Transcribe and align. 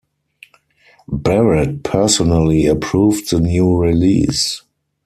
Barrett 1.09 1.83
personally 1.83 2.65
approved 2.65 3.29
the 3.29 3.39
new 3.39 3.77
release. 3.77 4.63